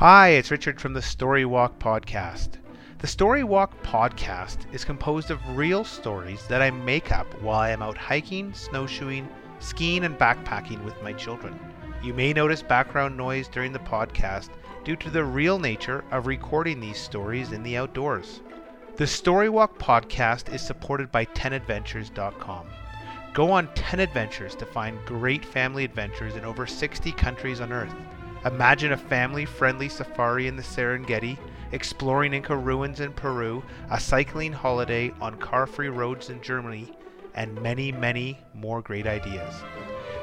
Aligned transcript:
Hi, 0.00 0.28
it's 0.28 0.50
Richard 0.50 0.80
from 0.80 0.94
the 0.94 1.02
Story 1.02 1.44
Walk 1.44 1.78
Podcast. 1.78 2.52
The 3.00 3.06
Story 3.06 3.44
Walk 3.44 3.82
Podcast 3.82 4.60
is 4.72 4.82
composed 4.82 5.30
of 5.30 5.58
real 5.58 5.84
stories 5.84 6.46
that 6.46 6.62
I 6.62 6.70
make 6.70 7.12
up 7.12 7.26
while 7.42 7.60
I 7.60 7.68
am 7.68 7.82
out 7.82 7.98
hiking, 7.98 8.54
snowshoeing, 8.54 9.28
skiing, 9.58 10.04
and 10.04 10.18
backpacking 10.18 10.82
with 10.84 11.02
my 11.02 11.12
children. 11.12 11.60
You 12.02 12.14
may 12.14 12.32
notice 12.32 12.62
background 12.62 13.14
noise 13.14 13.46
during 13.46 13.74
the 13.74 13.78
podcast 13.78 14.48
due 14.84 14.96
to 14.96 15.10
the 15.10 15.22
real 15.22 15.58
nature 15.58 16.02
of 16.10 16.26
recording 16.26 16.80
these 16.80 16.96
stories 16.96 17.52
in 17.52 17.62
the 17.62 17.76
outdoors. 17.76 18.40
The 18.96 19.04
Storywalk 19.04 19.76
podcast 19.76 20.50
is 20.50 20.62
supported 20.62 21.12
by 21.12 21.26
10adventures.com. 21.26 22.66
Go 23.34 23.50
on 23.50 23.68
10 23.74 24.00
adventures 24.00 24.54
to 24.54 24.64
find 24.64 24.98
great 25.04 25.44
family 25.44 25.84
adventures 25.84 26.36
in 26.36 26.46
over 26.46 26.66
60 26.66 27.12
countries 27.12 27.60
on 27.60 27.70
Earth. 27.70 27.94
Imagine 28.44 28.92
a 28.92 28.96
family 28.96 29.44
friendly 29.44 29.88
safari 29.88 30.46
in 30.46 30.56
the 30.56 30.62
Serengeti, 30.62 31.38
exploring 31.72 32.32
Inca 32.32 32.56
ruins 32.56 33.00
in 33.00 33.12
Peru, 33.12 33.62
a 33.90 34.00
cycling 34.00 34.52
holiday 34.52 35.12
on 35.20 35.36
car 35.36 35.66
free 35.66 35.88
roads 35.88 36.30
in 36.30 36.40
Germany, 36.40 36.90
and 37.34 37.60
many, 37.60 37.92
many 37.92 38.38
more 38.54 38.80
great 38.80 39.06
ideas. 39.06 39.54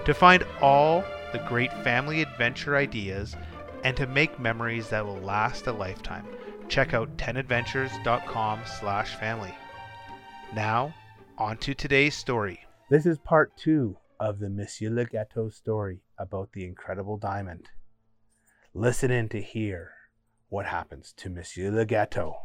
To 0.05 0.13
find 0.13 0.43
all 0.61 1.03
the 1.31 1.39
great 1.47 1.71
family 1.83 2.21
adventure 2.21 2.75
ideas 2.75 3.35
and 3.83 3.95
to 3.97 4.07
make 4.07 4.39
memories 4.39 4.89
that 4.89 5.05
will 5.05 5.19
last 5.19 5.67
a 5.67 5.71
lifetime, 5.71 6.25
check 6.67 6.93
out 6.93 7.15
10adventures.com 7.17 8.61
slash 8.79 9.15
family. 9.15 9.53
Now, 10.55 10.93
on 11.37 11.57
to 11.57 11.75
today's 11.75 12.15
story. 12.15 12.61
This 12.89 13.05
is 13.05 13.19
part 13.19 13.55
two 13.57 13.97
of 14.19 14.39
the 14.39 14.49
Monsieur 14.49 14.89
Le 14.89 15.05
Gâteau 15.05 15.53
story 15.53 15.99
about 16.17 16.51
the 16.53 16.65
incredible 16.65 17.17
diamond. 17.17 17.69
Listen 18.79 19.09
in 19.09 19.27
to 19.29 19.41
hear 19.41 19.91
what 20.49 20.67
happens 20.67 21.11
to 21.17 21.31
Monsieur 21.31 21.71
Le 21.71 21.83
Gâteau. 21.83 22.35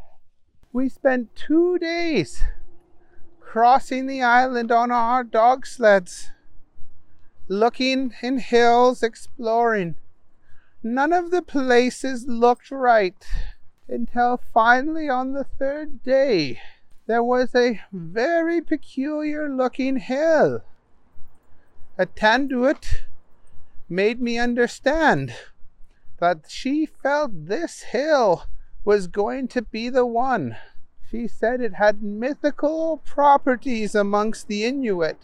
We 0.72 0.88
spent 0.88 1.36
two 1.36 1.78
days 1.78 2.42
crossing 3.38 4.06
the 4.06 4.22
island 4.22 4.72
on 4.72 4.90
our 4.90 5.24
dog 5.24 5.66
sleds, 5.66 6.30
looking 7.48 8.14
in 8.22 8.38
hills, 8.38 9.02
exploring. 9.02 9.96
None 10.82 11.12
of 11.12 11.32
the 11.32 11.42
places 11.42 12.26
looked 12.26 12.70
right 12.70 13.26
until 13.86 14.40
finally 14.54 15.10
on 15.10 15.34
the 15.34 15.44
third 15.44 16.02
day 16.02 16.62
there 17.06 17.22
was 17.22 17.54
a 17.54 17.82
very 17.92 18.62
peculiar 18.62 19.54
looking 19.54 19.98
hill. 19.98 20.62
A 21.98 22.06
Tanduit 22.06 23.02
made 23.86 24.22
me 24.22 24.38
understand 24.38 25.34
that 26.22 26.44
she 26.46 26.86
felt 26.86 27.48
this 27.48 27.82
hill 27.82 28.44
was 28.84 29.08
going 29.08 29.48
to 29.48 29.60
be 29.60 29.88
the 29.88 30.06
one. 30.06 30.56
She 31.10 31.26
said 31.26 31.60
it 31.60 31.74
had 31.74 32.00
mythical 32.00 32.98
properties 33.04 33.96
amongst 33.96 34.46
the 34.46 34.62
Inuit, 34.62 35.18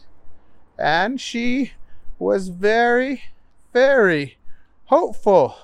and 0.77 1.20
she 1.20 1.74
was 2.18 2.48
very, 2.48 3.22
very 3.72 4.38
hopeful 4.86 5.55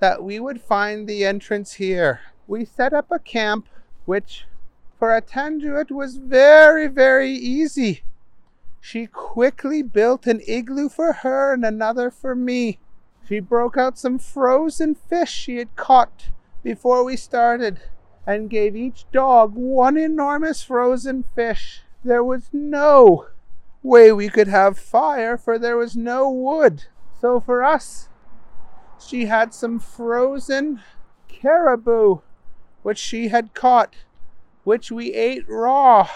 that 0.00 0.22
we 0.22 0.38
would 0.38 0.60
find 0.60 1.08
the 1.08 1.24
entrance 1.24 1.72
here. 1.72 2.20
We 2.46 2.66
set 2.66 2.92
up 2.92 3.10
a 3.10 3.18
camp, 3.18 3.68
which 4.04 4.44
for 4.98 5.16
a 5.16 5.22
Tanduit 5.22 5.90
was 5.90 6.18
very, 6.18 6.86
very 6.86 7.32
easy. 7.32 8.02
She 8.82 9.06
quickly 9.06 9.80
built 9.80 10.26
an 10.26 10.42
igloo 10.46 10.90
for 10.90 11.14
her 11.14 11.54
and 11.54 11.64
another 11.64 12.10
for 12.10 12.34
me. 12.34 12.78
She 13.28 13.40
broke 13.40 13.76
out 13.76 13.98
some 13.98 14.18
frozen 14.18 14.94
fish 14.94 15.32
she 15.32 15.56
had 15.56 15.74
caught 15.74 16.30
before 16.62 17.02
we 17.02 17.16
started 17.16 17.80
and 18.24 18.50
gave 18.50 18.76
each 18.76 19.04
dog 19.10 19.54
one 19.54 19.96
enormous 19.96 20.62
frozen 20.62 21.24
fish. 21.34 21.82
There 22.04 22.22
was 22.22 22.50
no 22.52 23.26
way 23.82 24.12
we 24.12 24.28
could 24.28 24.46
have 24.48 24.78
fire, 24.78 25.36
for 25.36 25.58
there 25.58 25.76
was 25.76 25.96
no 25.96 26.30
wood. 26.30 26.84
So 27.20 27.40
for 27.40 27.64
us, 27.64 28.08
she 29.04 29.26
had 29.26 29.52
some 29.52 29.80
frozen 29.80 30.82
caribou, 31.28 32.18
which 32.82 32.98
she 32.98 33.28
had 33.28 33.54
caught, 33.54 33.94
which 34.62 34.92
we 34.92 35.12
ate 35.14 35.48
raw. 35.48 36.08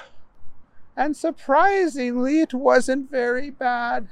And 0.96 1.16
surprisingly, 1.16 2.40
it 2.40 2.54
wasn't 2.54 3.10
very 3.10 3.50
bad. 3.50 4.08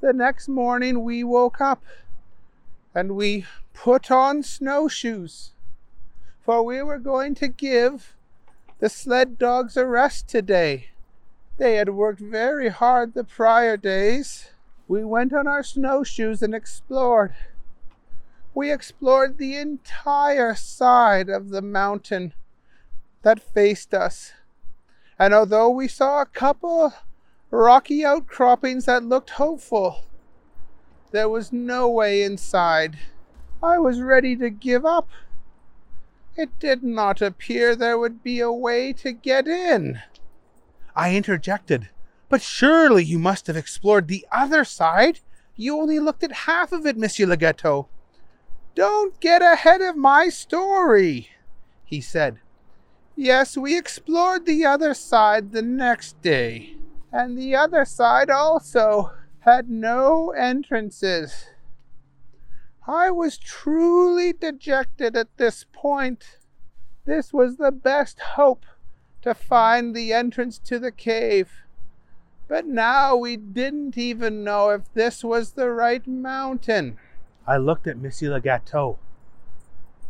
The 0.00 0.12
next 0.12 0.48
morning, 0.48 1.02
we 1.04 1.24
woke 1.24 1.60
up 1.60 1.82
and 2.94 3.16
we 3.16 3.46
put 3.74 4.10
on 4.10 4.42
snowshoes 4.42 5.52
for 6.48 6.62
we 6.62 6.80
were 6.80 6.98
going 6.98 7.34
to 7.34 7.46
give 7.46 8.16
the 8.78 8.88
sled 8.88 9.36
dogs 9.36 9.76
a 9.76 9.84
rest 9.84 10.28
today. 10.28 10.86
They 11.58 11.74
had 11.74 11.90
worked 11.90 12.20
very 12.20 12.70
hard 12.70 13.12
the 13.12 13.22
prior 13.22 13.76
days. 13.76 14.48
We 14.88 15.04
went 15.04 15.34
on 15.34 15.46
our 15.46 15.62
snowshoes 15.62 16.42
and 16.42 16.54
explored. 16.54 17.34
We 18.54 18.72
explored 18.72 19.36
the 19.36 19.58
entire 19.58 20.54
side 20.54 21.28
of 21.28 21.50
the 21.50 21.60
mountain 21.60 22.32
that 23.20 23.42
faced 23.42 23.92
us. 23.92 24.32
And 25.18 25.34
although 25.34 25.68
we 25.68 25.86
saw 25.86 26.22
a 26.22 26.24
couple 26.24 26.94
rocky 27.50 28.06
outcroppings 28.06 28.86
that 28.86 29.04
looked 29.04 29.30
hopeful, 29.36 30.06
there 31.10 31.28
was 31.28 31.52
no 31.52 31.88
way 31.88 32.22
inside. 32.22 32.98
I 33.62 33.78
was 33.78 34.00
ready 34.00 34.36
to 34.36 34.50
give 34.50 34.84
up. 34.84 35.08
It 36.36 36.58
did 36.60 36.82
not 36.84 37.20
appear 37.20 37.74
there 37.74 37.98
would 37.98 38.22
be 38.22 38.40
a 38.40 38.52
way 38.52 38.92
to 38.94 39.12
get 39.12 39.48
in. 39.48 40.00
I 40.94 41.16
interjected. 41.16 41.88
But 42.28 42.42
surely 42.42 43.04
you 43.04 43.18
must 43.18 43.46
have 43.46 43.56
explored 43.56 44.06
the 44.06 44.26
other 44.30 44.64
side. 44.64 45.20
You 45.56 45.80
only 45.80 45.98
looked 45.98 46.22
at 46.22 46.32
half 46.46 46.72
of 46.72 46.86
it, 46.86 46.96
Monsieur 46.96 47.26
Le 47.26 47.86
Don't 48.74 49.20
get 49.20 49.42
ahead 49.42 49.80
of 49.80 49.96
my 49.96 50.28
story, 50.28 51.30
he 51.84 52.00
said. 52.00 52.38
Yes, 53.16 53.56
we 53.56 53.76
explored 53.76 54.46
the 54.46 54.64
other 54.64 54.94
side 54.94 55.50
the 55.50 55.62
next 55.62 56.20
day, 56.22 56.76
and 57.10 57.36
the 57.36 57.56
other 57.56 57.84
side 57.84 58.30
also 58.30 59.10
had 59.48 59.70
no 59.70 60.30
entrances. 60.32 61.46
I 62.86 63.10
was 63.10 63.38
truly 63.38 64.34
dejected 64.34 65.16
at 65.16 65.38
this 65.38 65.64
point. 65.72 66.36
This 67.06 67.32
was 67.32 67.56
the 67.56 67.72
best 67.72 68.20
hope 68.36 68.66
to 69.22 69.32
find 69.32 69.96
the 69.96 70.12
entrance 70.12 70.58
to 70.58 70.78
the 70.78 70.92
cave. 70.92 71.48
But 72.46 72.66
now 72.66 73.16
we 73.16 73.38
didn't 73.38 73.96
even 73.96 74.44
know 74.44 74.68
if 74.68 74.92
this 74.92 75.24
was 75.24 75.52
the 75.52 75.70
right 75.70 76.06
mountain. 76.06 76.98
I 77.46 77.56
looked 77.56 77.86
at 77.86 77.96
Monsieur 77.96 78.30
Le 78.30 78.42
Gâteau. 78.42 78.98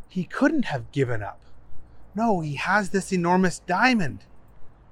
He 0.08 0.24
couldn't 0.24 0.64
have 0.64 0.90
given 0.90 1.22
up. 1.22 1.40
No, 2.12 2.40
he 2.40 2.56
has 2.56 2.90
this 2.90 3.12
enormous 3.12 3.60
diamond. 3.60 4.24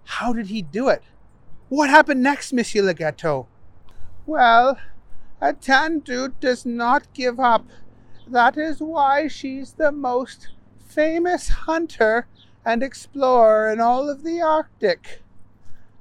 How 0.04 0.32
did 0.32 0.46
he 0.46 0.62
do 0.62 0.88
it? 0.88 1.02
What 1.68 1.90
happened 1.90 2.22
next, 2.22 2.52
Monsieur 2.52 2.82
Le 2.82 2.94
Gâteau? 2.94 3.46
Well, 4.26 4.76
a 5.40 5.52
Tanduit 5.52 6.40
does 6.40 6.66
not 6.66 7.12
give 7.14 7.38
up. 7.38 7.64
That 8.26 8.58
is 8.58 8.80
why 8.80 9.28
she's 9.28 9.74
the 9.74 9.92
most 9.92 10.48
famous 10.84 11.48
hunter 11.48 12.26
and 12.64 12.82
explorer 12.82 13.70
in 13.70 13.80
all 13.80 14.10
of 14.10 14.24
the 14.24 14.40
Arctic. 14.40 15.22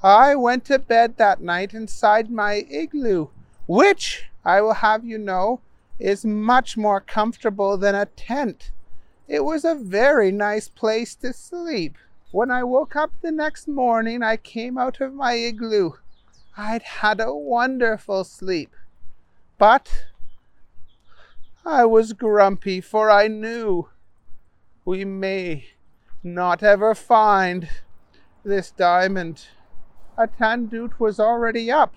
I 0.02 0.34
went 0.34 0.66
to 0.66 0.80
bed 0.80 1.18
that 1.18 1.40
night 1.40 1.76
inside 1.76 2.32
my 2.32 2.66
igloo, 2.68 3.28
which, 3.68 4.26
I 4.44 4.60
will 4.62 4.74
have 4.74 5.06
you 5.06 5.20
know, 5.20 5.62
is 6.00 6.26
much 6.26 6.76
more 6.76 7.02
comfortable 7.02 7.78
than 7.78 7.94
a 7.94 8.08
tent. 8.08 8.72
It 9.28 9.44
was 9.44 9.64
a 9.64 9.76
very 9.76 10.32
nice 10.32 10.68
place 10.68 11.14
to 11.18 11.32
sleep. 11.32 11.96
When 12.32 12.50
I 12.50 12.64
woke 12.64 12.96
up 12.96 13.12
the 13.22 13.32
next 13.32 13.68
morning, 13.68 14.24
I 14.24 14.38
came 14.38 14.80
out 14.80 15.00
of 15.00 15.14
my 15.14 15.34
igloo. 15.34 15.92
I'd 16.58 16.84
had 16.84 17.20
a 17.20 17.34
wonderful 17.34 18.24
sleep. 18.24 18.74
But 19.58 20.06
I 21.66 21.84
was 21.84 22.14
grumpy, 22.14 22.80
for 22.80 23.12
I 23.12 23.28
knew 23.28 23.90
we 24.86 25.04
may 25.04 25.66
not 26.24 26.64
ever 26.64 26.96
find 26.96 27.68
this 28.46 28.72
diamond. 28.72 29.48
A 30.18 30.28
Tanduit 30.28 30.98
was 30.98 31.20
already 31.20 31.70
up. 31.70 31.94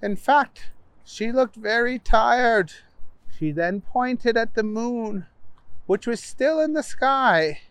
In 0.00 0.14
fact, 0.14 0.70
she 1.04 1.32
looked 1.32 1.56
very 1.56 1.98
tired. 1.98 2.72
She 3.36 3.50
then 3.50 3.80
pointed 3.80 4.36
at 4.36 4.54
the 4.54 4.62
moon, 4.62 5.26
which 5.86 6.06
was 6.06 6.20
still 6.20 6.60
in 6.60 6.74
the 6.74 6.84
sky, 6.84 7.62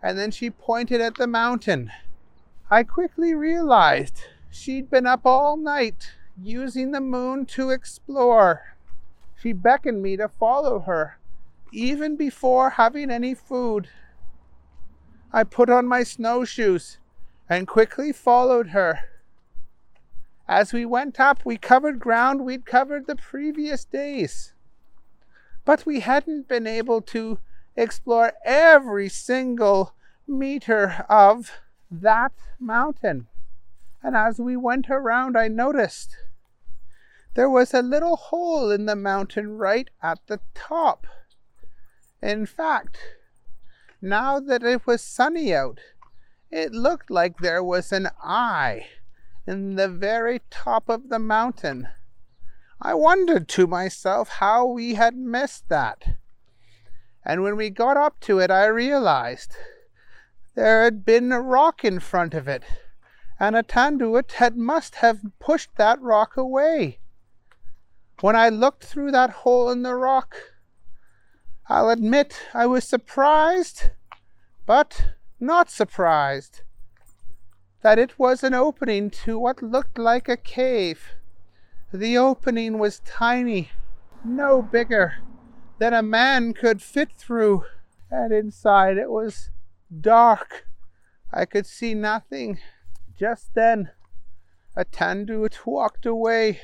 and 0.00 0.16
then 0.16 0.30
she 0.30 0.50
pointed 0.50 1.00
at 1.00 1.16
the 1.16 1.26
mountain. 1.26 1.90
I 2.70 2.84
quickly 2.84 3.34
realized 3.34 4.22
she'd 4.50 4.90
been 4.90 5.06
up 5.06 5.22
all 5.24 5.56
night 5.56 6.12
using 6.42 6.90
the 6.90 7.00
moon 7.00 7.46
to 7.46 7.70
explore. 7.70 8.76
She 9.40 9.52
beckoned 9.52 10.02
me 10.02 10.16
to 10.16 10.28
follow 10.28 10.80
her, 10.80 11.18
even 11.72 12.16
before 12.16 12.70
having 12.70 13.10
any 13.10 13.34
food. 13.34 13.88
I 15.32 15.44
put 15.44 15.70
on 15.70 15.86
my 15.86 16.02
snowshoes 16.02 16.98
and 17.48 17.66
quickly 17.66 18.12
followed 18.12 18.68
her. 18.68 19.00
As 20.48 20.72
we 20.72 20.84
went 20.84 21.20
up, 21.20 21.44
we 21.44 21.56
covered 21.56 22.00
ground 22.00 22.44
we'd 22.44 22.66
covered 22.66 23.06
the 23.06 23.16
previous 23.16 23.84
days. 23.84 24.52
But 25.64 25.86
we 25.86 26.00
hadn't 26.00 26.48
been 26.48 26.66
able 26.66 27.00
to 27.02 27.38
explore 27.76 28.32
every 28.44 29.08
single 29.08 29.94
meter 30.26 31.06
of 31.08 31.52
that 31.90 32.32
mountain. 32.58 33.28
And 34.02 34.16
as 34.16 34.40
we 34.40 34.56
went 34.56 34.88
around, 34.88 35.36
I 35.36 35.48
noticed 35.48 36.16
there 37.34 37.50
was 37.50 37.74
a 37.74 37.82
little 37.82 38.16
hole 38.16 38.70
in 38.70 38.86
the 38.86 38.96
mountain 38.96 39.56
right 39.56 39.88
at 40.02 40.18
the 40.26 40.40
top. 40.54 41.06
In 42.22 42.46
fact, 42.46 42.98
now 44.02 44.40
that 44.40 44.62
it 44.62 44.86
was 44.86 45.02
sunny 45.02 45.54
out, 45.54 45.80
it 46.50 46.72
looked 46.72 47.10
like 47.10 47.38
there 47.38 47.62
was 47.62 47.92
an 47.92 48.08
eye 48.22 48.86
in 49.46 49.76
the 49.76 49.88
very 49.88 50.40
top 50.50 50.88
of 50.88 51.08
the 51.08 51.18
mountain. 51.18 51.88
I 52.80 52.94
wondered 52.94 53.48
to 53.48 53.66
myself 53.66 54.28
how 54.28 54.64
we 54.66 54.94
had 54.94 55.16
missed 55.16 55.68
that. 55.68 56.16
And 57.24 57.42
when 57.42 57.56
we 57.56 57.68
got 57.68 57.96
up 57.96 58.18
to 58.20 58.38
it, 58.38 58.50
I 58.50 58.66
realized 58.66 59.54
there 60.54 60.84
had 60.84 61.04
been 61.04 61.30
a 61.30 61.40
rock 61.40 61.84
in 61.84 62.00
front 62.00 62.34
of 62.34 62.48
it, 62.48 62.64
and 63.40 63.56
a 63.56 63.62
Atanduat 63.62 64.32
had 64.32 64.54
must 64.54 64.96
have 64.96 65.22
pushed 65.38 65.74
that 65.76 66.00
rock 66.02 66.36
away. 66.36 66.98
When 68.20 68.36
I 68.36 68.50
looked 68.50 68.84
through 68.84 69.12
that 69.12 69.30
hole 69.30 69.70
in 69.70 69.82
the 69.82 69.94
rock, 69.94 70.36
I'll 71.66 71.88
admit 71.88 72.48
I 72.52 72.66
was 72.66 72.84
surprised, 72.84 73.90
but 74.66 75.14
not 75.40 75.70
surprised 75.70 76.60
that 77.80 77.98
it 77.98 78.18
was 78.18 78.44
an 78.44 78.52
opening 78.52 79.08
to 79.08 79.38
what 79.38 79.62
looked 79.62 79.98
like 79.98 80.28
a 80.28 80.36
cave. 80.36 81.14
The 81.94 82.18
opening 82.18 82.78
was 82.78 83.00
tiny, 83.00 83.70
no 84.22 84.60
bigger 84.60 85.14
than 85.78 85.94
a 85.94 86.02
man 86.02 86.52
could 86.52 86.82
fit 86.82 87.12
through, 87.16 87.64
and 88.10 88.34
inside 88.34 88.98
it 88.98 89.10
was 89.10 89.48
dark. 89.98 90.66
I 91.32 91.46
could 91.46 91.64
see 91.64 91.94
nothing. 91.94 92.58
Just 93.20 93.52
then, 93.52 93.90
Atandut 94.74 95.66
walked 95.66 96.06
away. 96.06 96.62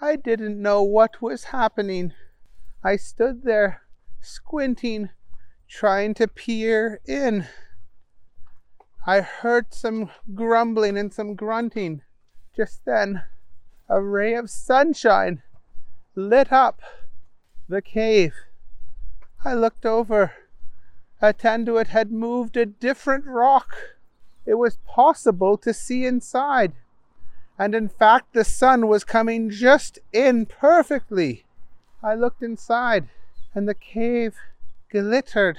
I 0.00 0.16
didn't 0.16 0.62
know 0.62 0.82
what 0.82 1.20
was 1.20 1.44
happening. 1.44 2.14
I 2.82 2.96
stood 2.96 3.42
there, 3.42 3.82
squinting, 4.22 5.10
trying 5.68 6.14
to 6.14 6.26
peer 6.26 7.02
in. 7.04 7.48
I 9.06 9.20
heard 9.20 9.74
some 9.74 10.08
grumbling 10.34 10.96
and 10.96 11.12
some 11.12 11.34
grunting. 11.34 12.00
Just 12.56 12.86
then, 12.86 13.24
a 13.90 14.00
ray 14.00 14.32
of 14.32 14.48
sunshine 14.48 15.42
lit 16.14 16.50
up 16.50 16.80
the 17.68 17.82
cave. 17.82 18.32
I 19.44 19.52
looked 19.52 19.84
over. 19.84 20.32
Atanduit 21.20 21.88
had 21.88 22.10
moved 22.10 22.56
a 22.56 22.64
different 22.64 23.26
rock. 23.26 23.76
It 24.44 24.54
was 24.54 24.78
possible 24.86 25.56
to 25.58 25.72
see 25.72 26.04
inside. 26.04 26.72
And 27.58 27.74
in 27.74 27.88
fact, 27.88 28.32
the 28.32 28.44
sun 28.44 28.88
was 28.88 29.04
coming 29.04 29.50
just 29.50 29.98
in 30.12 30.46
perfectly. 30.46 31.44
I 32.02 32.14
looked 32.14 32.42
inside, 32.42 33.08
and 33.54 33.68
the 33.68 33.74
cave 33.74 34.36
glittered. 34.90 35.58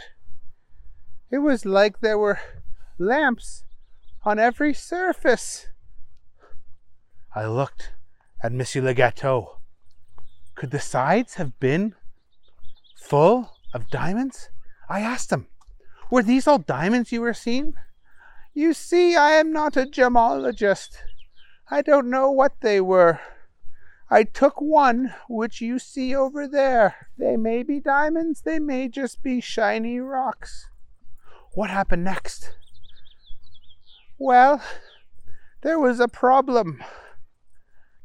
It 1.32 1.38
was 1.38 1.66
like 1.66 2.00
there 2.00 2.18
were 2.18 2.40
lamps 2.98 3.64
on 4.24 4.40
every 4.40 4.74
surface. 4.74 5.68
I 7.34 7.46
looked 7.46 7.94
at 8.44 8.52
Monsieur 8.52 8.82
Le 8.82 8.94
Gâteau. 8.94 9.58
Could 10.56 10.72
the 10.72 10.80
sides 10.80 11.36
have 11.36 11.60
been 11.60 11.96
full 12.98 13.56
of 13.74 13.90
diamonds? 13.90 14.50
I 14.90 15.00
asked 15.00 15.32
him, 15.32 15.48
Were 16.12 16.22
these 16.22 16.48
all 16.48 16.60
diamonds 16.60 17.12
you 17.12 17.22
were 17.22 17.34
seeing? 17.34 17.74
You 18.56 18.74
see, 18.74 19.16
I 19.16 19.32
am 19.32 19.52
not 19.52 19.76
a 19.76 19.86
gemologist. 19.86 20.98
I 21.72 21.82
don't 21.82 22.10
know 22.10 22.30
what 22.30 22.62
they 22.62 22.80
were. 22.80 23.20
I 24.12 24.24
took 24.24 24.62
one 24.62 25.12
which 25.28 25.60
you 25.60 25.80
see 25.80 26.16
over 26.16 26.48
there. 26.48 27.08
They 27.18 27.36
may 27.36 27.64
be 27.64 27.80
diamonds, 27.80 28.42
they 28.42 28.60
may 28.60 28.90
just 28.90 29.24
be 29.24 29.42
shiny 29.42 30.00
rocks. 30.00 30.70
What 31.56 31.72
happened 31.72 32.04
next? 32.04 32.54
Well, 34.20 34.62
there 35.62 35.80
was 35.80 36.00
a 36.00 36.08
problem. 36.08 36.84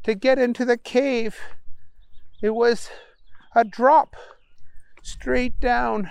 To 0.05 0.15
get 0.15 0.39
into 0.39 0.65
the 0.65 0.79
cave, 0.79 1.37
it 2.41 2.55
was 2.55 2.89
a 3.55 3.65
drop 3.65 4.17
straight 5.03 5.61
down, 5.61 6.11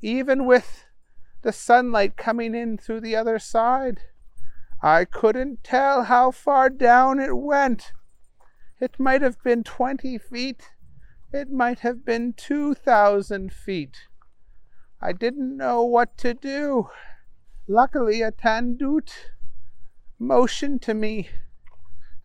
even 0.00 0.46
with 0.46 0.84
the 1.44 1.52
sunlight 1.52 2.16
coming 2.16 2.54
in 2.54 2.78
through 2.78 3.02
the 3.02 3.14
other 3.14 3.38
side. 3.38 4.00
I 4.82 5.04
couldn't 5.04 5.62
tell 5.62 6.04
how 6.04 6.30
far 6.30 6.70
down 6.70 7.20
it 7.20 7.36
went. 7.36 7.92
It 8.80 8.98
might 8.98 9.20
have 9.20 9.40
been 9.42 9.62
20 9.62 10.18
feet. 10.18 10.70
It 11.32 11.50
might 11.50 11.80
have 11.80 12.04
been 12.04 12.32
2,000 12.32 13.52
feet. 13.52 14.08
I 15.02 15.12
didn't 15.12 15.56
know 15.56 15.82
what 15.84 16.16
to 16.18 16.32
do. 16.32 16.88
Luckily, 17.68 18.22
a 18.22 18.32
Tandut 18.32 19.12
motioned 20.18 20.80
to 20.82 20.94
me 20.94 21.28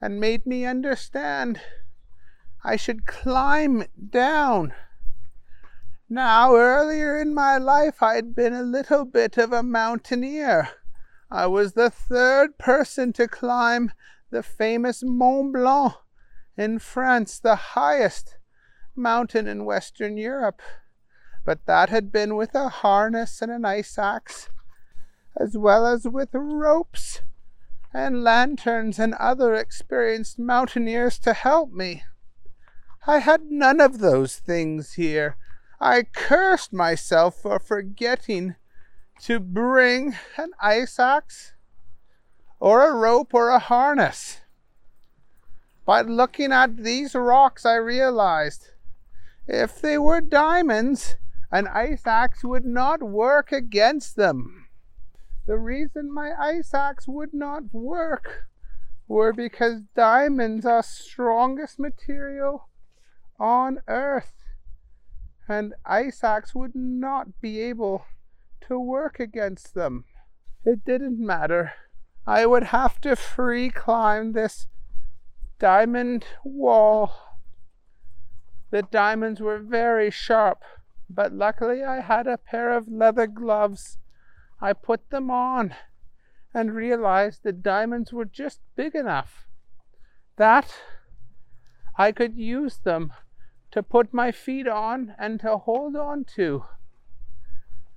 and 0.02 0.20
made 0.20 0.46
me 0.46 0.64
understand 0.64 1.60
I 2.64 2.78
should 2.78 3.06
climb 3.06 3.84
down. 4.10 4.74
Now, 6.12 6.56
earlier 6.56 7.20
in 7.22 7.36
my 7.36 7.58
life, 7.58 8.02
I'd 8.02 8.34
been 8.34 8.54
a 8.54 8.64
little 8.64 9.06
bit 9.06 9.38
of 9.38 9.54
a 9.54 9.62
mountaineer. 9.62 10.70
I 11.30 11.46
was 11.46 11.74
the 11.74 11.92
third 11.92 12.58
person 12.58 13.14
to 13.14 13.28
climb 13.28 13.92
the 14.32 14.42
famous 14.42 15.04
Mont 15.04 15.54
Blanc 15.54 15.94
in 16.58 16.80
France, 16.80 17.38
the 17.38 17.56
highest 17.56 18.38
mountain 18.96 19.48
in 19.48 19.66
Western 19.66 20.18
Europe. 20.18 20.64
But 21.46 21.68
that 21.68 21.90
had 21.90 22.12
been 22.12 22.36
with 22.36 22.56
a 22.56 22.70
harness 22.70 23.40
and 23.44 23.52
an 23.52 23.64
ice 23.64 24.00
axe 24.00 24.50
as 25.40 25.56
well 25.56 25.86
as 25.86 26.08
with 26.08 26.30
ropes 26.34 27.22
and 27.94 28.24
lanterns 28.24 28.98
and 28.98 29.14
other 29.14 29.54
experienced 29.54 30.40
mountaineers 30.40 31.20
to 31.20 31.34
help 31.34 31.72
me. 31.72 32.04
I 33.06 33.20
had 33.20 33.52
none 33.52 33.80
of 33.80 34.00
those 34.00 34.38
things 34.38 34.94
here. 34.94 35.38
I 35.82 36.04
cursed 36.04 36.74
myself 36.74 37.42
for 37.42 37.58
forgetting 37.58 38.56
to 39.22 39.40
bring 39.40 40.16
an 40.38 40.52
ice 40.62 41.00
axe 41.00 41.54
or 42.60 42.90
a 42.90 42.94
rope 42.94 43.34
or 43.34 43.50
a 43.50 43.60
harness. 43.60 44.42
But 45.86 46.08
looking 46.08 46.52
at 46.52 46.78
these 46.78 47.16
rocks, 47.16 47.66
I 47.66 47.76
realized 47.76 48.68
if 49.48 49.80
they 49.80 49.98
were 49.98 50.22
diamonds, 50.22 51.16
an 51.52 51.68
ice 51.68 52.06
axe 52.06 52.44
would 52.44 52.66
not 52.66 53.02
work 53.02 53.52
against 53.52 54.18
them. 54.18 54.68
The 55.48 55.58
reason 55.58 56.14
my 56.14 56.34
ice 56.38 56.74
axe 56.74 57.08
would 57.08 57.34
not 57.34 57.74
work 57.74 58.50
were 59.08 59.34
because 59.34 59.82
diamonds 59.96 60.66
are 60.66 60.84
strongest 60.84 61.80
material 61.80 62.68
on 63.40 63.80
earth 63.88 64.34
and 65.50 65.74
axe 65.86 66.54
would 66.54 66.76
not 66.76 67.42
be 67.42 67.60
able 67.60 68.06
to 68.68 68.80
work 68.80 69.20
against 69.20 69.74
them. 69.74 70.06
It 70.64 70.86
didn't 70.86 71.20
matter. 71.20 71.74
I 72.28 72.46
would 72.46 72.66
have 72.66 73.02
to 73.02 73.16
free 73.16 73.70
climb 73.70 74.34
this 74.34 74.68
diamond 75.58 76.26
wall. 76.44 77.12
The 78.70 78.84
diamonds 78.84 79.42
were 79.42 79.58
very 79.58 80.12
sharp, 80.12 80.62
but 81.10 81.34
luckily 81.34 81.84
I 81.84 82.02
had 82.02 82.28
a 82.28 82.38
pair 82.38 82.72
of 82.78 82.88
leather 82.88 83.26
gloves 83.26 83.98
I 84.62 84.74
put 84.74 85.10
them 85.10 85.32
on 85.32 85.74
and 86.54 86.74
realized 86.74 87.44
the 87.44 87.54
diamonds 87.54 88.12
were 88.12 88.26
just 88.26 88.60
big 88.76 88.94
enough 88.96 89.48
that 90.36 90.74
I 91.98 92.12
could 92.12 92.36
use 92.36 92.78
them 92.78 93.14
to 93.72 93.84
put 93.84 94.14
my 94.14 94.32
feet 94.32 94.68
on 94.68 95.16
and 95.20 95.40
to 95.42 95.58
hold 95.58 95.96
on 95.96 96.26
to. 96.36 96.66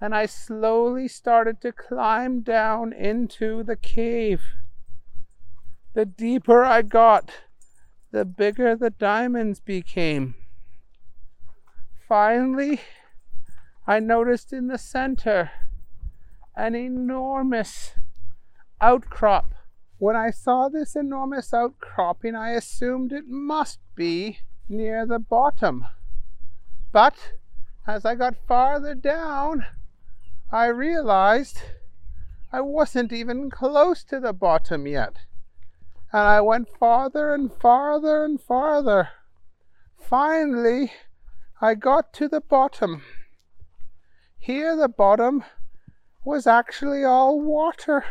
And 0.00 0.14
I 0.14 0.26
slowly 0.26 1.08
started 1.08 1.60
to 1.60 1.72
climb 1.72 2.40
down 2.40 2.92
into 2.92 3.62
the 3.62 3.76
cave. 3.76 4.42
The 5.94 6.04
deeper 6.04 6.64
I 6.64 6.82
got, 6.82 7.30
the 8.10 8.24
bigger 8.24 8.74
the 8.76 8.90
diamonds 8.90 9.60
became. 9.60 10.34
Finally, 12.08 12.80
I 13.86 14.00
noticed 14.00 14.52
in 14.52 14.68
the 14.68 14.78
center 14.78 15.50
an 16.54 16.74
enormous 16.74 17.92
outcrop. 18.80 19.54
When 19.98 20.16
I 20.16 20.30
saw 20.30 20.68
this 20.68 20.96
enormous 20.96 21.54
outcropping, 21.54 22.34
I 22.34 22.50
assumed 22.50 23.12
it 23.12 23.28
must 23.28 23.78
be 23.94 24.40
near 24.68 25.06
the 25.06 25.18
bottom. 25.18 25.86
But 26.92 27.32
as 27.86 28.04
I 28.04 28.14
got 28.14 28.36
farther 28.46 28.94
down, 28.94 29.66
I 30.50 30.66
realized 30.66 31.62
I 32.52 32.60
wasn't 32.60 33.12
even 33.12 33.50
close 33.50 34.04
to 34.04 34.20
the 34.20 34.32
bottom 34.32 34.86
yet. 34.86 35.16
And 36.12 36.22
I 36.22 36.40
went 36.42 36.68
farther 36.78 37.34
and 37.34 37.50
farther 37.50 38.24
and 38.24 38.40
farther. 38.40 39.08
Finally, 39.96 40.92
I 41.60 41.74
got 41.74 42.12
to 42.14 42.28
the 42.28 42.42
bottom. 42.42 43.02
Here, 44.38 44.76
the 44.76 44.88
bottom 44.88 45.44
was 46.24 46.46
actually 46.46 47.04
all 47.04 47.40
water. 47.40 48.04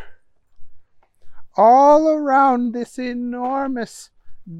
All 1.56 2.08
around 2.08 2.72
this 2.72 2.98
enormous 2.98 4.10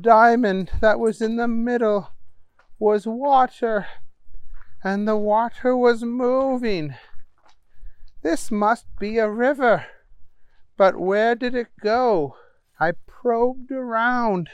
diamond 0.00 0.70
that 0.80 0.98
was 0.98 1.20
in 1.20 1.36
the 1.36 1.48
middle 1.48 2.10
was 2.78 3.06
water, 3.06 3.86
and 4.82 5.06
the 5.06 5.16
water 5.16 5.76
was 5.76 6.02
moving. 6.02 6.94
This 8.22 8.50
must 8.50 8.86
be 8.98 9.18
a 9.18 9.28
river, 9.28 9.86
but 10.76 10.96
where 10.96 11.34
did 11.34 11.54
it 11.54 11.68
go? 11.80 12.36
I 12.78 12.92
probed 13.06 13.70
around 13.70 14.48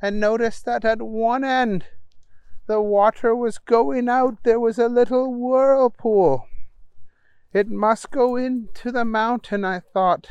and 0.00 0.20
noticed 0.20 0.64
that 0.64 0.84
at 0.84 1.00
one 1.00 1.44
end 1.44 1.86
the 2.66 2.80
water 2.80 3.34
was 3.34 3.58
going 3.58 4.08
out. 4.08 4.42
There 4.42 4.60
was 4.60 4.78
a 4.78 4.88
little 4.88 5.32
whirlpool. 5.32 6.46
It 7.52 7.68
must 7.68 8.10
go 8.10 8.36
into 8.36 8.90
the 8.90 9.04
mountain, 9.04 9.64
I 9.64 9.80
thought. 9.80 10.28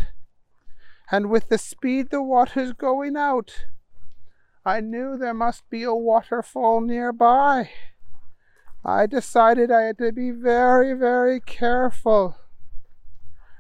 And 1.12 1.30
with 1.30 1.50
the 1.50 1.58
speed 1.58 2.10
the 2.10 2.22
water's 2.22 2.74
going 2.74 3.16
out, 3.16 3.66
I 4.66 4.80
knew 4.80 5.18
there 5.18 5.34
must 5.34 5.70
be 5.70 5.84
a 5.84 5.94
waterfall 5.94 6.80
nearby. 6.82 7.70
I 8.86 9.06
decided 9.06 9.72
I 9.72 9.84
had 9.84 9.98
to 9.98 10.12
be 10.12 10.32
very, 10.32 10.94
very 10.94 11.40
careful 11.40 12.38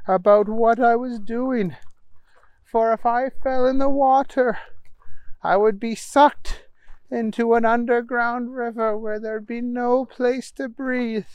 about 0.07 0.47
what 0.47 0.79
I 0.79 0.95
was 0.95 1.19
doing, 1.19 1.75
for 2.63 2.93
if 2.93 3.05
I 3.05 3.29
fell 3.29 3.65
in 3.65 3.77
the 3.77 3.89
water, 3.89 4.57
I 5.41 5.57
would 5.57 5.79
be 5.79 5.95
sucked 5.95 6.63
into 7.11 7.53
an 7.53 7.65
underground 7.65 8.55
river 8.55 8.97
where 8.97 9.19
there'd 9.19 9.45
be 9.47 9.61
no 9.61 10.05
place 10.05 10.51
to 10.51 10.67
breathe 10.67 11.27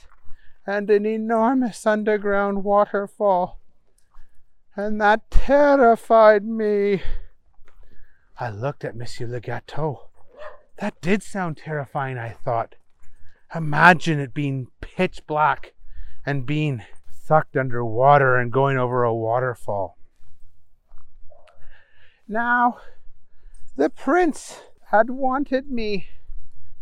and 0.66 0.90
an 0.90 1.06
enormous 1.06 1.86
underground 1.86 2.64
waterfall. 2.64 3.60
And 4.74 5.00
that 5.00 5.30
terrified 5.30 6.44
me. 6.44 7.02
I 8.38 8.50
looked 8.50 8.84
at 8.84 8.96
Monsieur 8.96 9.26
Le 9.26 9.40
Gâteau. 9.40 10.08
That 10.78 11.00
did 11.00 11.22
sound 11.22 11.56
terrifying, 11.56 12.18
I 12.18 12.30
thought. 12.30 12.76
Imagine 13.54 14.20
it 14.20 14.34
being 14.34 14.68
pitch 14.80 15.26
black 15.26 15.74
and 16.24 16.46
being 16.46 16.82
sucked 17.10 17.56
under 17.56 17.84
water 17.84 18.36
and 18.36 18.52
going 18.52 18.78
over 18.78 19.02
a 19.02 19.14
waterfall. 19.14 19.98
Now, 22.28 22.78
the 23.76 23.90
prince 23.90 24.60
had 24.90 25.10
wanted 25.10 25.70
me 25.70 26.06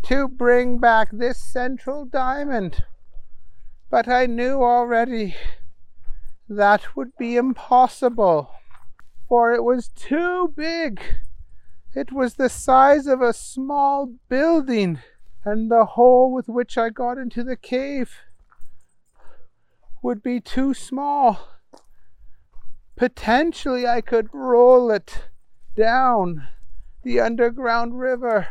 to 0.02 0.28
bring 0.28 0.78
back 0.78 1.08
this 1.12 1.38
central 1.38 2.04
diamond 2.04 2.84
but 3.90 4.08
I 4.08 4.26
knew 4.26 4.62
already 4.62 5.36
that 6.48 6.96
would 6.96 7.16
be 7.16 7.36
impossible, 7.36 8.50
for 9.28 9.52
it 9.52 9.62
was 9.62 9.88
too 9.88 10.52
big. 10.56 11.00
It 11.96 12.12
was 12.12 12.34
the 12.34 12.50
size 12.50 13.06
of 13.06 13.22
a 13.22 13.32
small 13.32 14.14
building, 14.28 15.00
and 15.44 15.70
the 15.70 15.86
hole 15.86 16.30
with 16.30 16.46
which 16.46 16.76
I 16.76 16.90
got 16.90 17.16
into 17.16 17.42
the 17.42 17.56
cave 17.56 18.18
would 20.02 20.22
be 20.22 20.38
too 20.38 20.74
small. 20.74 21.48
Potentially, 22.96 23.88
I 23.88 24.02
could 24.02 24.28
roll 24.32 24.90
it 24.90 25.28
down 25.74 26.46
the 27.02 27.18
underground 27.18 27.98
river, 27.98 28.48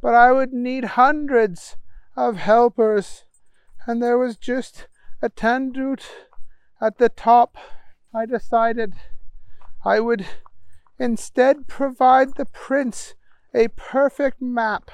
but 0.00 0.14
I 0.14 0.32
would 0.32 0.52
need 0.52 0.84
hundreds 0.84 1.76
of 2.16 2.36
helpers 2.36 3.24
and 3.86 4.02
there 4.02 4.16
was 4.16 4.36
just 4.36 4.86
a 5.20 5.28
tandoot 5.28 6.02
at 6.80 6.98
the 6.98 7.08
top. 7.08 7.56
I 8.14 8.24
decided 8.26 8.94
I 9.84 10.00
would 10.00 10.26
instead 10.98 11.66
provide 11.66 12.34
the 12.34 12.44
prince 12.44 13.14
a 13.54 13.68
perfect 13.68 14.40
map 14.40 14.90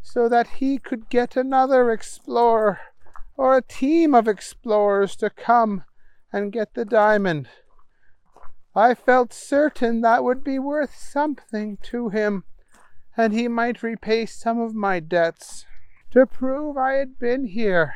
so 0.00 0.28
that 0.28 0.58
he 0.58 0.78
could 0.78 1.08
get 1.08 1.36
another 1.36 1.90
explorer 1.90 2.80
or 3.36 3.56
a 3.56 3.62
team 3.62 4.14
of 4.14 4.28
explorers 4.28 5.16
to 5.16 5.30
come 5.30 5.84
and 6.32 6.52
get 6.52 6.74
the 6.74 6.84
diamond. 6.84 7.48
I 8.74 8.94
felt 8.94 9.32
certain 9.32 10.00
that 10.00 10.24
would 10.24 10.42
be 10.42 10.58
worth 10.58 10.96
something 10.96 11.78
to 11.82 12.08
him, 12.08 12.44
and 13.16 13.32
he 13.32 13.48
might 13.48 13.82
repay 13.82 14.26
some 14.26 14.60
of 14.60 14.74
my 14.74 14.98
debts 14.98 15.66
to 16.12 16.26
prove 16.26 16.76
I 16.76 16.94
had 16.94 17.18
been 17.18 17.46
here. 17.46 17.94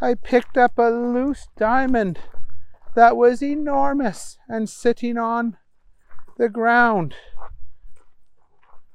I 0.00 0.14
picked 0.14 0.56
up 0.56 0.78
a 0.78 0.90
loose 0.90 1.48
diamond 1.56 2.18
that 2.94 3.16
was 3.16 3.42
enormous 3.42 4.38
and 4.48 4.68
sitting 4.68 5.16
on 5.16 5.56
the 6.38 6.48
ground. 6.48 7.14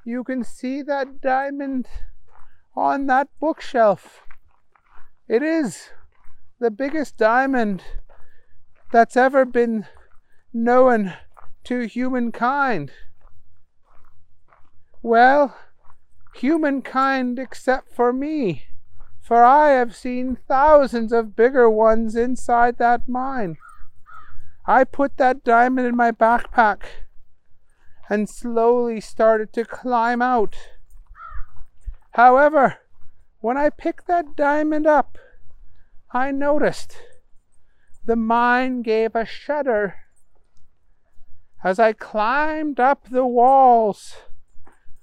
You 0.06 0.24
can 0.24 0.44
see 0.44 0.82
that 0.84 1.22
diamond 1.22 1.88
on 2.76 3.08
that 3.08 3.28
bookshelf. 3.40 4.22
It 5.28 5.42
is 5.42 5.90
the 6.60 6.72
biggest 6.72 7.18
diamond 7.18 7.84
that's 8.92 9.18
ever 9.18 9.46
been 9.46 9.86
known 10.54 11.14
to 11.66 11.82
humankind. 11.82 12.92
Well, 15.02 15.58
humankind 16.36 17.40
except 17.40 17.94
for 17.94 18.14
me, 18.14 18.64
for 19.22 19.44
I 19.44 19.72
have 19.72 19.96
seen 19.96 20.38
thousands 20.48 21.12
of 21.12 21.36
bigger 21.36 21.70
ones 21.70 22.16
inside 22.16 22.78
that 22.78 23.10
mine. 23.10 23.58
I 24.70 24.84
put 24.84 25.16
that 25.16 25.46
diamond 25.46 25.88
in 25.88 25.96
my 25.96 26.12
backpack 26.12 26.84
and 28.10 28.30
slowly 28.30 29.00
started 29.00 29.54
to 29.54 29.64
climb 29.64 30.22
out. 30.22 30.58
However, 32.12 32.80
when 33.40 33.58
I 33.58 33.70
picked 33.70 34.08
that 34.08 34.36
diamond 34.36 34.86
up, 34.86 35.18
I 36.12 36.32
noticed 36.32 36.98
the 38.06 38.18
mine 38.18 38.82
gave 38.82 39.16
a 39.16 39.26
shudder. 39.26 39.96
As 41.64 41.80
I 41.80 41.94
climbed 41.94 42.80
up 42.80 43.10
the 43.10 43.26
walls, 43.26 44.18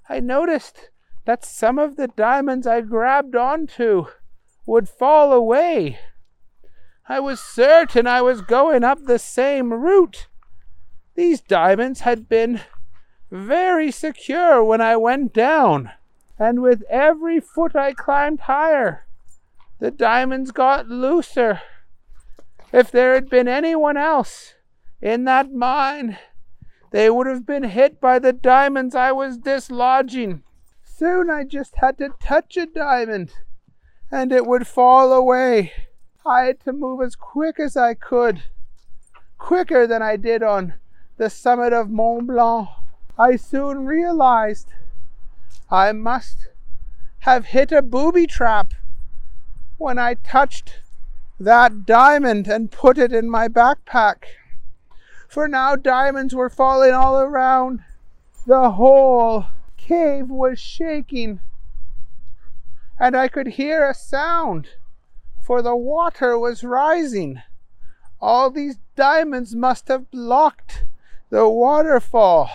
I 0.09 0.21
noticed 0.21 0.91
that 1.25 1.45
some 1.45 1.79
of 1.79 1.97
the 1.97 2.09
diamonds 2.09 2.67
I 2.67 2.83
grabbed 2.83 3.35
onto 3.35 4.07
would 4.67 4.89
fall 4.91 5.33
away. 5.33 5.99
I 7.07 7.21
was 7.21 7.39
certain 7.39 8.07
I 8.07 8.23
was 8.23 8.41
going 8.41 8.83
up 8.83 9.05
the 9.05 9.19
same 9.19 9.73
route. 9.73 10.29
These 11.15 11.43
diamonds 11.43 12.01
had 12.01 12.29
been 12.29 12.63
very 13.31 13.91
secure 13.91 14.65
when 14.65 14.81
I 14.81 14.97
went 14.97 15.33
down, 15.35 15.91
and 16.39 16.63
with 16.63 16.83
every 16.89 17.41
foot 17.41 17.77
I 17.77 17.93
climbed 17.93 18.41
higher, 18.41 19.07
the 19.81 19.91
diamonds 19.91 20.51
got 20.51 20.89
looser. 20.89 21.61
If 22.73 22.91
there 22.91 23.15
had 23.15 23.29
been 23.29 23.49
anyone 23.49 23.97
else 23.97 24.55
in 25.03 25.25
that 25.25 25.53
mine, 25.53 26.19
they 26.91 27.11
would 27.11 27.27
have 27.27 27.45
been 27.45 27.65
hit 27.65 28.01
by 28.01 28.19
the 28.19 28.33
diamonds 28.33 28.95
I 28.95 29.13
was 29.13 29.37
dislodging. 29.37 30.43
Soon 30.83 31.29
I 31.29 31.45
just 31.45 31.75
had 31.77 31.99
to 31.99 32.11
touch 32.23 32.57
a 32.57 32.67
diamond 32.67 33.33
and 34.11 34.33
it 34.33 34.47
would 34.47 34.67
fall 34.67 35.13
away. 35.13 35.73
I 36.27 36.45
had 36.45 36.61
to 36.61 36.73
move 36.73 37.03
as 37.03 37.17
quick 37.17 37.61
as 37.61 37.77
I 37.77 37.93
could, 37.93 38.45
quicker 39.37 39.87
than 39.87 40.01
I 40.01 40.17
did 40.17 40.43
on 40.43 40.75
the 41.19 41.29
summit 41.29 41.75
of 41.75 41.91
Mont 41.91 42.27
Blanc. 42.27 42.69
I 43.19 43.37
soon 43.37 43.85
realized 43.85 44.73
I 45.71 45.93
must 45.93 46.49
have 47.21 47.47
hit 47.47 47.73
a 47.73 47.83
booby 47.83 48.27
trap 48.27 48.73
when 49.77 49.99
I 49.99 50.15
touched 50.15 50.81
that 51.39 51.85
diamond 51.85 52.49
and 52.49 52.71
put 52.71 52.97
it 52.97 53.13
in 53.13 53.29
my 53.29 53.49
backpack. 53.49 54.25
For 55.29 55.47
now 55.47 55.77
diamonds 55.77 56.35
were 56.35 56.49
falling 56.49 56.93
all 56.93 57.21
around 57.21 57.85
the 58.47 58.71
whole 58.73 59.47
cave 59.77 60.31
was 60.31 60.59
shaking. 60.59 61.41
and 62.99 63.17
I 63.17 63.29
could 63.29 63.49
hear 63.49 63.87
a 63.87 63.93
sound, 63.93 64.69
for 65.45 65.61
the 65.61 65.77
water 65.77 66.39
was 66.39 66.65
rising. 66.65 67.43
All 68.19 68.51
these 68.51 68.79
diamonds 68.97 69.55
must 69.55 69.89
have 69.89 70.11
blocked 70.11 70.87
the 71.29 71.47
waterfall. 71.47 72.49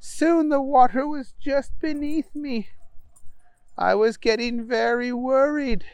Soon 0.00 0.48
the 0.48 0.60
water 0.60 1.06
was 1.06 1.32
just 1.40 1.78
beneath 1.78 2.34
me. 2.34 2.70
I 3.78 3.94
was 3.94 4.16
getting 4.16 4.66
very 4.66 5.12
worried. 5.12 5.84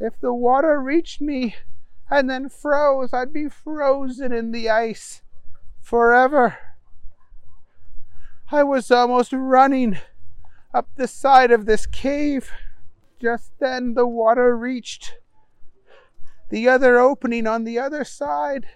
If 0.00 0.18
the 0.18 0.34
water 0.34 0.80
reached 0.80 1.20
me 1.20 1.54
and 2.10 2.28
then 2.28 2.48
froze, 2.48 3.12
I'd 3.12 3.32
be 3.32 3.48
frozen 3.48 4.32
in 4.32 4.50
the 4.50 4.68
ice 4.68 5.22
forever. 5.80 6.58
I 8.50 8.64
was 8.64 8.90
almost 8.90 9.32
running 9.32 9.98
up 10.74 10.88
the 10.96 11.06
side 11.06 11.52
of 11.52 11.64
this 11.64 11.86
cave. 11.86 12.50
Just 13.20 13.52
then 13.58 13.94
the 13.94 14.06
water 14.06 14.56
reached 14.56 15.16
the 16.50 16.68
other 16.68 16.98
opening 16.98 17.46
on 17.46 17.64
the 17.64 17.78
other 17.78 18.04
side, 18.04 18.66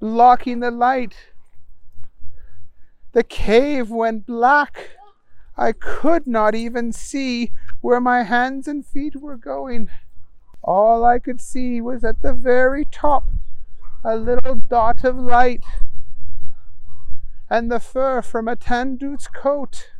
blocking 0.00 0.60
the 0.60 0.70
light. 0.70 1.14
The 3.12 3.24
cave 3.24 3.90
went 3.90 4.26
black. 4.26 4.90
I 5.56 5.72
could 5.72 6.26
not 6.26 6.54
even 6.54 6.92
see 6.92 7.52
where 7.80 8.00
my 8.00 8.22
hands 8.22 8.68
and 8.68 8.86
feet 8.86 9.16
were 9.16 9.36
going. 9.36 9.88
All 10.62 11.04
I 11.04 11.18
could 11.18 11.40
see 11.40 11.80
was 11.80 12.04
at 12.04 12.22
the 12.22 12.32
very 12.32 12.84
top 12.84 13.28
a 14.04 14.16
little 14.16 14.54
dot 14.54 15.02
of 15.02 15.16
light 15.16 15.64
and 17.50 17.70
the 17.70 17.80
fur 17.80 18.22
from 18.22 18.46
a 18.46 18.56
Tandute's 18.56 19.26
coat. 19.26 19.90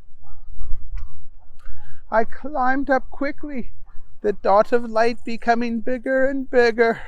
I 2.10 2.24
climbed 2.24 2.88
up 2.88 3.10
quickly, 3.10 3.72
the 4.22 4.32
dot 4.32 4.72
of 4.72 4.90
light 4.90 5.24
becoming 5.24 5.80
bigger 5.80 6.26
and 6.26 6.50
bigger. 6.50 7.00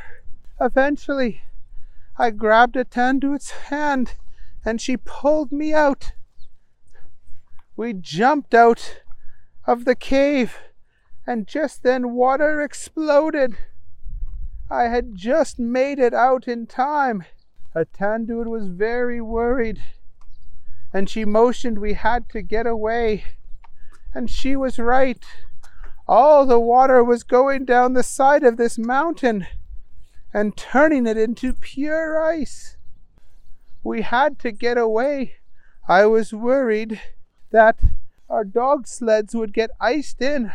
Eventually, 0.60 1.42
I 2.18 2.30
grabbed 2.30 2.76
a 2.76 2.84
Tandute's 2.84 3.50
hand 3.50 4.14
and 4.64 4.80
she 4.80 4.96
pulled 4.96 5.52
me 5.52 5.72
out. 5.72 6.12
We 7.76 7.94
jumped 7.94 8.54
out 8.54 9.00
of 9.66 9.86
the 9.86 9.94
cave, 9.94 10.58
and 11.26 11.46
just 11.46 11.82
then 11.82 12.12
water 12.12 12.60
exploded. 12.60 13.56
I 14.70 14.84
had 14.84 15.14
just 15.14 15.58
made 15.58 15.98
it 15.98 16.12
out 16.12 16.46
in 16.46 16.66
time. 16.66 17.24
A 17.74 17.86
Tandut 17.86 18.46
was 18.46 18.68
very 18.68 19.20
worried, 19.20 19.80
and 20.92 21.08
she 21.08 21.24
motioned 21.24 21.78
we 21.78 21.94
had 21.94 22.28
to 22.30 22.42
get 22.42 22.66
away. 22.66 23.24
And 24.14 24.28
she 24.30 24.56
was 24.56 24.78
right. 24.78 25.24
All 26.08 26.44
the 26.44 26.58
water 26.58 27.04
was 27.04 27.22
going 27.22 27.64
down 27.64 27.92
the 27.92 28.02
side 28.02 28.42
of 28.42 28.56
this 28.56 28.76
mountain 28.78 29.46
and 30.34 30.56
turning 30.56 31.06
it 31.06 31.16
into 31.16 31.52
pure 31.52 32.20
ice. 32.20 32.76
We 33.82 34.02
had 34.02 34.38
to 34.40 34.52
get 34.52 34.76
away. 34.76 35.36
I 35.88 36.06
was 36.06 36.32
worried 36.32 37.00
that 37.50 37.80
our 38.28 38.44
dog 38.44 38.86
sleds 38.86 39.34
would 39.34 39.52
get 39.52 39.70
iced 39.80 40.20
in. 40.20 40.52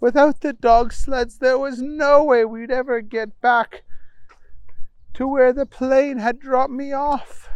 Without 0.00 0.40
the 0.40 0.52
dog 0.52 0.92
sleds, 0.92 1.38
there 1.38 1.58
was 1.58 1.82
no 1.82 2.22
way 2.22 2.44
we'd 2.44 2.70
ever 2.70 3.00
get 3.00 3.40
back 3.40 3.82
to 5.14 5.26
where 5.26 5.52
the 5.52 5.66
plane 5.66 6.18
had 6.18 6.38
dropped 6.38 6.72
me 6.72 6.92
off. 6.92 7.48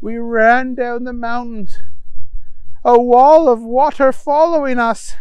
We 0.00 0.16
ran 0.16 0.74
down 0.74 1.04
the 1.04 1.12
mountains 1.12 1.78
a 2.84 2.98
wall 2.98 3.48
of 3.48 3.62
water 3.62 4.12
following 4.12 4.78
us. 4.78 5.14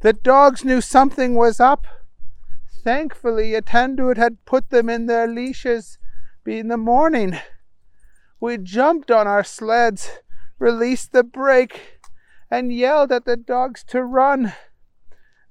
The 0.00 0.12
dogs 0.12 0.64
knew 0.64 0.80
something 0.80 1.34
was 1.34 1.60
up. 1.60 1.86
Thankfully, 2.82 3.54
a 3.54 3.60
Tanduit 3.60 4.16
had 4.16 4.44
put 4.46 4.70
them 4.70 4.88
in 4.88 5.06
their 5.06 5.26
leashes 5.26 5.98
in 6.46 6.68
the 6.68 6.78
morning. 6.78 7.38
We 8.40 8.56
jumped 8.56 9.10
on 9.10 9.26
our 9.26 9.44
sleds, 9.44 10.10
released 10.58 11.12
the 11.12 11.24
brake, 11.24 12.00
and 12.50 12.72
yelled 12.72 13.12
at 13.12 13.26
the 13.26 13.36
dogs 13.36 13.84
to 13.88 14.02
run. 14.02 14.54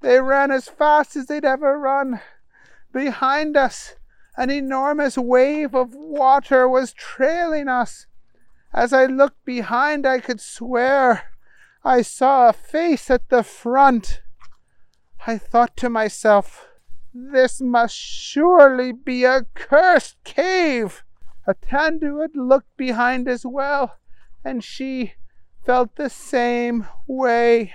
They 0.00 0.20
ran 0.20 0.50
as 0.50 0.68
fast 0.68 1.14
as 1.14 1.26
they'd 1.26 1.44
ever 1.44 1.78
run. 1.78 2.20
Behind 2.92 3.56
us, 3.56 3.94
an 4.36 4.50
enormous 4.50 5.16
wave 5.16 5.74
of 5.74 5.94
water 5.94 6.68
was 6.68 6.92
trailing 6.92 7.68
us. 7.68 8.06
As 8.72 8.92
I 8.92 9.06
looked 9.06 9.44
behind, 9.44 10.06
I 10.06 10.20
could 10.20 10.40
swear 10.40 11.24
I 11.84 12.02
saw 12.02 12.48
a 12.48 12.52
face 12.52 13.10
at 13.10 13.28
the 13.30 13.42
front. 13.42 14.20
I 15.26 15.38
thought 15.38 15.76
to 15.78 15.88
myself, 15.88 16.66
this 17.14 17.60
must 17.60 17.96
surely 17.96 18.92
be 18.92 19.24
a 19.24 19.46
cursed 19.54 20.22
cave. 20.22 21.02
A 21.46 21.54
Tanduit 21.54 22.36
looked 22.36 22.76
behind 22.76 23.26
as 23.26 23.46
well, 23.46 23.96
and 24.44 24.62
she 24.62 25.14
felt 25.64 25.96
the 25.96 26.10
same 26.10 26.86
way. 27.06 27.74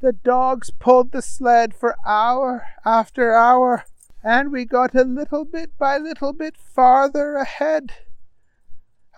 The 0.00 0.12
dogs 0.12 0.70
pulled 0.70 1.12
the 1.12 1.22
sled 1.22 1.72
for 1.72 1.94
hour 2.04 2.66
after 2.84 3.32
hour, 3.32 3.84
and 4.24 4.50
we 4.50 4.64
got 4.64 4.94
a 4.94 5.04
little 5.04 5.44
bit 5.44 5.78
by 5.78 5.98
little 5.98 6.32
bit 6.32 6.56
farther 6.56 7.36
ahead 7.36 7.92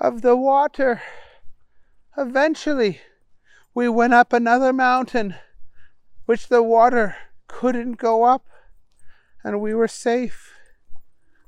of 0.00 0.22
the 0.22 0.36
water. 0.36 1.02
Eventually, 2.16 3.00
we 3.74 3.88
went 3.88 4.14
up 4.14 4.32
another 4.32 4.72
mountain, 4.72 5.34
which 6.26 6.48
the 6.48 6.62
water 6.62 7.16
couldn't 7.48 7.94
go 7.94 8.24
up, 8.24 8.46
and 9.42 9.60
we 9.60 9.74
were 9.74 9.88
safe. 9.88 10.52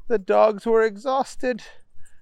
The 0.08 0.18
dogs 0.18 0.66
were 0.66 0.82
exhausted, 0.82 1.62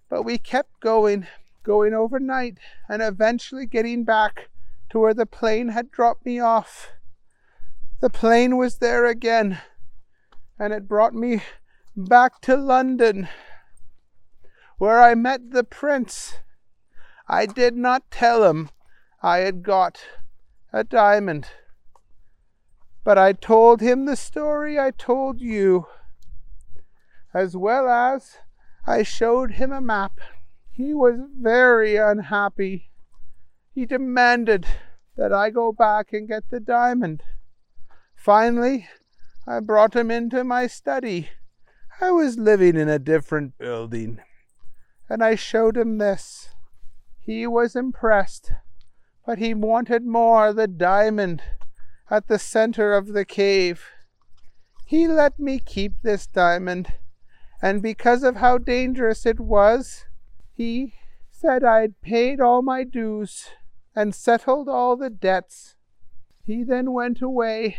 but 0.09 0.23
we 0.23 0.39
kept 0.39 0.81
going, 0.81 1.27
going 1.63 1.95
overnight, 1.95 2.59
and 2.89 3.03
eventually 3.03 3.67
getting 3.67 4.05
back 4.05 4.49
to 4.91 4.99
where 4.99 5.15
the 5.15 5.27
plane 5.27 5.69
had 5.69 5.91
dropped 5.91 6.25
me 6.25 6.39
off. 6.39 6.93
The 8.01 8.11
plane 8.11 8.57
was 8.57 8.79
there 8.79 9.07
again, 9.07 9.61
and 10.59 10.73
it 10.73 10.89
brought 10.89 11.15
me 11.15 11.43
back 11.97 12.41
to 12.43 12.57
London 12.57 13.29
where 14.79 15.01
I 15.01 15.15
met 15.15 15.51
the 15.51 15.65
prince. 15.65 16.35
I 17.29 17.47
did 17.47 17.77
not 17.77 18.11
tell 18.11 18.45
him 18.45 18.71
I 19.23 19.39
had 19.39 19.63
got 19.63 20.05
a 20.73 20.85
diamond, 20.85 21.49
but 23.05 23.17
I 23.17 23.33
told 23.33 23.81
him 23.81 24.05
the 24.05 24.17
story 24.17 24.79
I 24.79 24.91
told 24.91 25.41
you, 25.41 25.87
as 27.33 27.57
well 27.57 27.89
as 27.89 28.39
I 28.87 29.03
showed 29.03 29.53
him 29.53 29.73
a 29.73 29.81
map. 29.81 30.21
He 30.71 30.93
was 30.93 31.21
very 31.41 31.97
unhappy. 31.97 32.91
He 33.75 33.87
demanded 33.87 34.67
that 35.17 35.33
I 35.33 35.51
go 35.51 35.73
back 35.73 36.13
and 36.13 36.29
get 36.29 36.51
the 36.51 36.61
diamond. 36.61 37.23
Finally, 38.17 38.89
I 39.47 39.61
brought 39.61 39.95
him 39.95 40.11
into 40.11 40.43
my 40.43 40.67
study. 40.67 41.31
I 42.01 42.11
was 42.11 42.39
living 42.39 42.77
in 42.77 42.89
a 42.89 42.99
different 42.99 43.57
building 43.57 44.21
and 45.09 45.23
I 45.23 45.35
showed 45.35 45.77
him 45.77 45.99
this. 45.99 46.51
He 47.21 47.47
was 47.47 47.77
impressed, 47.77 48.53
but 49.27 49.38
he 49.38 49.55
wanted 49.55 50.05
more 50.05 50.53
the 50.53 50.69
diamond 50.69 51.43
at 52.11 52.29
the 52.29 52.38
center 52.38 52.93
of 52.95 53.09
the 53.09 53.25
cave. 53.25 53.85
He 54.87 55.09
let 55.09 55.38
me 55.38 55.59
keep 55.59 56.03
this 56.03 56.27
diamond, 56.27 56.93
and 57.62 57.83
because 57.83 58.23
of 58.23 58.37
how 58.37 58.59
dangerous 58.59 59.25
it 59.25 59.40
was, 59.40 60.05
he 60.53 60.95
said 61.31 61.64
I'd 61.64 62.01
paid 62.01 62.40
all 62.40 62.62
my 62.62 62.85
dues 62.85 63.49
and 63.97 64.14
settled 64.14 64.69
all 64.69 64.97
the 64.97 65.11
debts. 65.11 65.75
He 66.45 66.62
then 66.62 66.93
went 66.93 67.23
away 67.23 67.79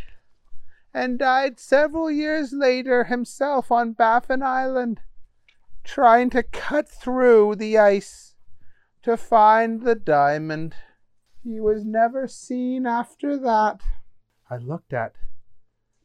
and 0.93 1.19
died 1.19 1.59
several 1.59 2.09
years 2.09 2.53
later 2.53 3.03
himself 3.03 3.71
on 3.71 3.93
Baffin 3.93 4.41
Island 4.41 5.01
trying 5.85 6.29
to 6.31 6.43
cut 6.43 6.89
through 6.89 7.55
the 7.55 7.77
ice 7.77 8.35
to 9.03 9.15
find 9.15 9.83
the 9.83 9.95
diamond. 9.95 10.75
He 11.43 11.59
was 11.59 11.85
never 11.85 12.27
seen 12.27 12.85
after 12.87 13.37
that. 13.37 13.81
I 14.49 14.57
looked 14.57 14.93
at 14.93 15.13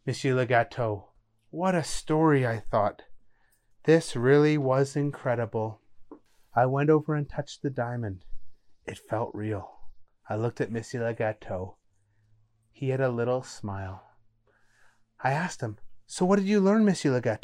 Monsieur 0.06 0.34
Le 0.34 1.02
What 1.50 1.74
a 1.74 1.82
story, 1.82 2.46
I 2.46 2.58
thought. 2.58 3.02
This 3.84 4.14
really 4.14 4.58
was 4.58 4.96
incredible. 4.96 5.80
I 6.54 6.66
went 6.66 6.90
over 6.90 7.14
and 7.14 7.28
touched 7.28 7.62
the 7.62 7.70
diamond. 7.70 8.24
It 8.86 8.98
felt 8.98 9.30
real. 9.34 9.78
I 10.28 10.36
looked 10.36 10.60
at 10.60 10.70
Monsieur 10.70 11.02
Le 11.02 11.74
He 12.70 12.90
had 12.90 13.00
a 13.00 13.08
little 13.08 13.42
smile. 13.42 14.04
I 15.22 15.32
asked 15.32 15.60
him, 15.60 15.78
So 16.06 16.24
what 16.24 16.38
did 16.38 16.48
you 16.48 16.60
learn, 16.60 16.84
Monsieur 16.84 17.12
Le 17.12 17.38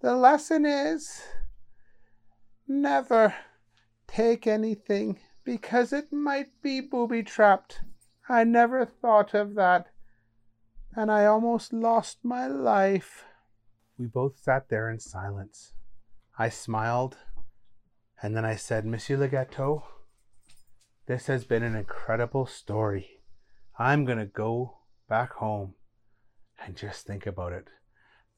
the 0.00 0.14
lesson 0.14 0.64
is 0.66 1.22
never 2.66 3.34
take 4.06 4.46
anything 4.46 5.18
because 5.44 5.92
it 5.92 6.12
might 6.12 6.48
be 6.62 6.80
booby 6.80 7.22
trapped. 7.22 7.80
I 8.28 8.44
never 8.44 8.84
thought 8.84 9.34
of 9.34 9.54
that. 9.54 9.88
and 10.96 11.10
I 11.12 11.26
almost 11.26 11.72
lost 11.72 12.18
my 12.24 12.46
life. 12.46 13.24
We 13.98 14.06
both 14.06 14.38
sat 14.38 14.68
there 14.68 14.90
in 14.90 14.98
silence. 14.98 15.72
I 16.38 16.48
smiled, 16.48 17.16
and 18.22 18.36
then 18.36 18.44
I 18.44 18.56
said, 18.56 18.84
Monsieur 18.84 19.16
Le 19.16 19.28
Gâteau, 19.28 19.82
this 21.06 21.26
has 21.26 21.44
been 21.44 21.62
an 21.62 21.76
incredible 21.76 22.46
story. 22.46 23.20
I'm 23.78 24.04
going 24.04 24.18
to 24.18 24.26
go 24.26 24.78
back 25.08 25.34
home 25.34 25.74
and 26.64 26.76
just 26.76 27.06
think 27.06 27.26
about 27.26 27.52
it. 27.52 27.68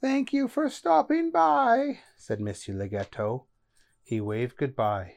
Thank 0.00 0.32
you 0.32 0.48
for 0.48 0.70
stopping 0.70 1.30
by, 1.30 1.98
said 2.16 2.40
Monsieur 2.40 2.74
Le 2.74 3.40
He 4.02 4.20
waved 4.20 4.56
goodbye, 4.56 5.16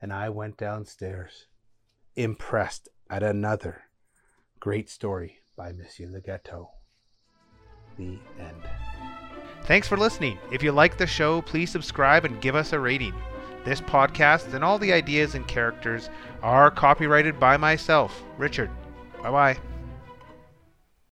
and 0.00 0.12
I 0.12 0.28
went 0.28 0.56
downstairs, 0.56 1.46
impressed 2.14 2.88
at 3.10 3.24
another 3.24 3.82
great 4.60 4.88
story 4.88 5.40
by 5.56 5.72
Monsieur 5.72 6.06
Le 6.08 6.20
The 7.96 8.18
end. 8.38 8.62
Thanks 9.64 9.88
for 9.88 9.96
listening. 9.96 10.38
If 10.52 10.62
you 10.62 10.70
like 10.70 10.96
the 10.96 11.06
show, 11.06 11.42
please 11.42 11.70
subscribe 11.70 12.24
and 12.24 12.40
give 12.40 12.54
us 12.54 12.72
a 12.72 12.78
rating. 12.78 13.14
This 13.64 13.80
podcast 13.80 14.54
and 14.54 14.64
all 14.64 14.78
the 14.78 14.92
ideas 14.92 15.34
and 15.34 15.46
characters 15.46 16.08
are 16.42 16.70
copyrighted 16.70 17.38
by 17.40 17.56
myself, 17.56 18.22
Richard. 18.38 18.70
Bye 19.22 19.30
bye. 19.30 19.69